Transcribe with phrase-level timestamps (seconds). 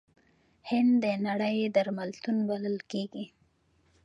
[0.69, 3.25] هند د نړۍ درملتون بلل کیږي.